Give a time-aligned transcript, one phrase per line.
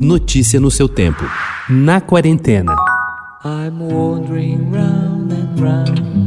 [0.00, 1.22] Notícia no seu tempo.
[1.70, 2.74] Na quarentena.
[3.44, 6.23] I'm wandering round and round,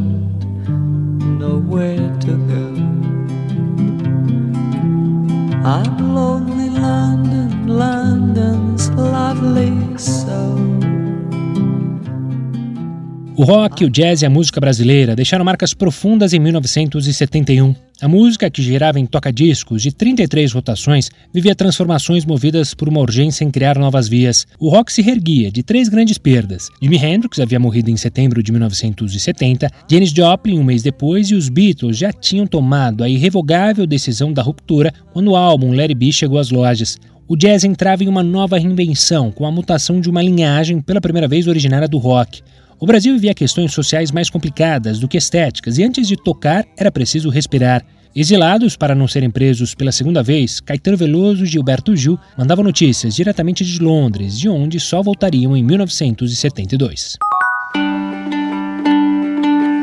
[13.38, 17.76] O rock, o jazz e a música brasileira deixaram marcas profundas em 1971.
[18.02, 23.46] A música, que girava em toca-discos de 33 rotações, vivia transformações movidas por uma urgência
[23.46, 24.48] em criar novas vias.
[24.60, 26.70] O rock se reerguia de três grandes perdas.
[26.82, 31.48] Jimi Hendrix havia morrido em setembro de 1970, Janis Joplin um mês depois e os
[31.48, 36.40] Beatles já tinham tomado a irrevogável decisão da ruptura quando o álbum It Be chegou
[36.40, 36.98] às lojas.
[37.28, 41.28] O jazz entrava em uma nova reinvenção, com a mutação de uma linhagem pela primeira
[41.28, 42.42] vez originária do rock.
[42.80, 46.92] O Brasil vivia questões sociais mais complicadas do que estéticas, e antes de tocar era
[46.92, 47.84] preciso respirar.
[48.16, 53.16] Exilados para não serem presos pela segunda vez, Caetano Veloso e Gilberto Gil mandavam notícias
[53.16, 57.18] diretamente de Londres, de onde só voltariam em 1972.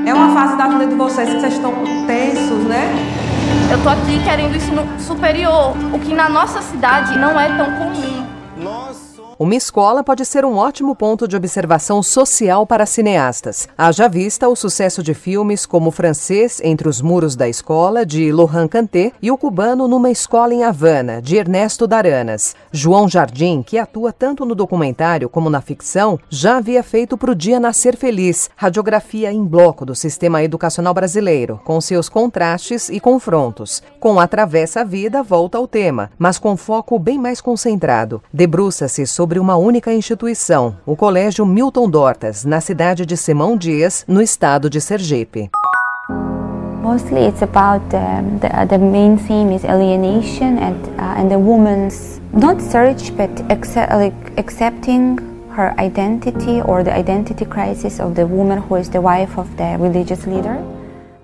[0.06, 1.72] É uma fase da vida de vocês que vocês estão
[2.06, 2.94] tensos, né?
[3.72, 8.33] Eu tô aqui querendo ensino superior, o que na nossa cidade não é tão comum.
[9.36, 13.68] Uma escola pode ser um ótimo ponto de observação social para cineastas.
[13.76, 18.30] Haja vista o sucesso de filmes como o francês Entre os Muros da Escola, de
[18.30, 22.54] Lohan Canté, e o cubano Numa Escola em Havana, de Ernesto Daranas.
[22.70, 27.58] João Jardim, que atua tanto no documentário como na ficção, já havia feito Pro Dia
[27.58, 33.82] Nascer Feliz, radiografia em bloco do sistema educacional brasileiro, com seus contrastes e confrontos.
[33.98, 38.22] Com Atravessa a Vida, volta ao tema, mas com foco bem mais concentrado.
[38.32, 44.04] Debruça-se sobre sobre uma única instituição, o Colégio Milton Dortas, na cidade de Simão Dias,
[44.06, 45.48] no estado de Sergipe.
[46.82, 51.38] Mostly it's about um, the, uh, the main theme is alienation and, uh, and the
[51.38, 55.16] woman's not search but accept, like, accepting
[55.56, 59.78] her identity or the identity crisis of the woman who is the wife of the
[59.80, 60.58] religious leader.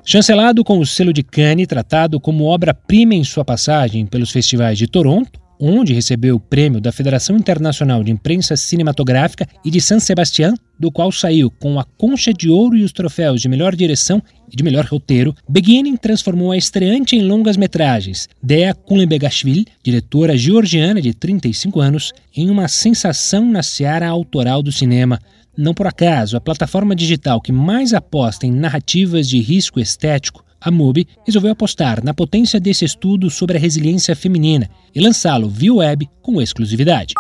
[0.03, 4.87] Chancelado com o selo de Cannes, tratado como obra-prima em sua passagem pelos festivais de
[4.87, 10.55] Toronto, onde recebeu o prêmio da Federação Internacional de Imprensa Cinematográfica e de San Sebastián,
[10.79, 14.57] do qual saiu com a concha de ouro e os troféus de melhor direção e
[14.57, 21.79] de melhor roteiro, Beginning transformou a estreante em longas-metragens, Dea Kulenbegashvili, diretora georgiana de 35
[21.81, 25.19] anos, em uma sensação na seara autoral do cinema.
[25.57, 30.71] Não por acaso, a plataforma digital que mais aposta em narrativas de risco estético a
[30.71, 36.09] MUBI resolveu apostar na potência desse estudo sobre a resiliência feminina e lançá-lo via web
[36.23, 37.15] com exclusividade.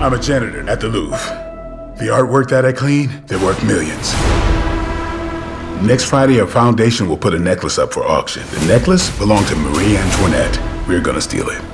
[0.00, 1.18] I'm a janitor at the Louvre.
[1.98, 4.14] The artwork that I clean, they're worth millions.
[5.82, 8.42] Next Friday, our foundation will put a necklace up for auction.
[8.50, 10.58] The necklace belonged to Marie Antoinette.
[10.86, 11.69] We're gonna steal it.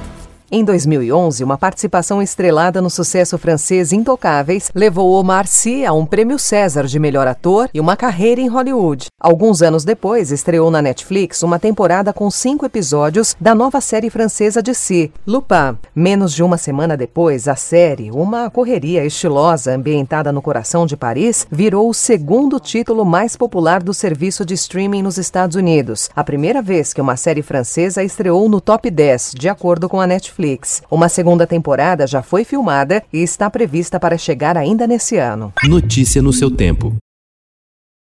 [0.49, 6.39] Em 2011, uma participação estrelada no sucesso francês Intocáveis levou Omar Sy a um prêmio
[6.39, 9.07] César de melhor ator e uma carreira em Hollywood.
[9.19, 14.63] Alguns anos depois, estreou na Netflix uma temporada com cinco episódios da nova série francesa
[14.63, 15.77] de Sy, Lupin.
[15.93, 21.45] Menos de uma semana depois, a série, uma correria estilosa ambientada no coração de Paris,
[21.51, 26.09] virou o segundo título mais popular do serviço de streaming nos Estados Unidos.
[26.15, 30.07] A primeira vez que uma série francesa estreou no top 10, de acordo com a
[30.07, 30.36] Netflix.
[30.37, 30.83] Netflix.
[30.91, 35.53] Uma segunda temporada já foi filmada e está prevista para chegar ainda nesse ano.
[35.65, 36.95] Notícia no seu tempo.